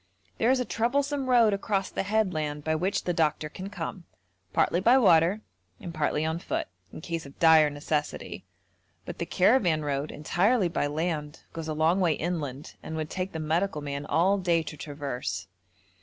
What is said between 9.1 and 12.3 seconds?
the caravan road, entirely by land, goes a long way